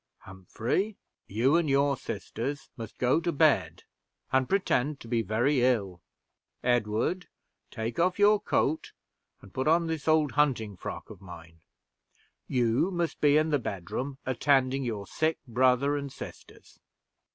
[0.21, 0.97] Humphrey,
[1.27, 3.83] you and your sisters must go to bed,
[4.31, 6.01] and pretend to be very ill.
[6.63, 7.27] Edward,
[7.69, 8.93] take off your coat
[9.43, 11.59] and put on this old hunting frock of mine.
[12.47, 16.79] You must be in the bedroom attending your sick brother and sisters.